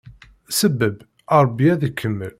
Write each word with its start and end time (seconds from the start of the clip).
Sebbeb, 0.57 0.97
Ṛebbi 1.43 1.65
ad 1.73 1.81
ikemmel! 1.89 2.29